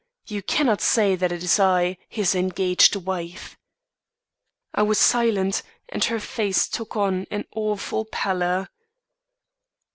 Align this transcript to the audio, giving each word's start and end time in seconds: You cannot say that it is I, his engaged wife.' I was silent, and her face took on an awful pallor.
You 0.25 0.41
cannot 0.41 0.81
say 0.81 1.15
that 1.15 1.31
it 1.31 1.43
is 1.43 1.59
I, 1.59 1.95
his 2.09 2.33
engaged 2.33 2.95
wife.' 2.95 3.55
I 4.73 4.81
was 4.81 4.97
silent, 4.97 5.61
and 5.89 6.03
her 6.05 6.19
face 6.19 6.67
took 6.67 6.97
on 6.97 7.27
an 7.29 7.45
awful 7.51 8.05
pallor. 8.05 8.69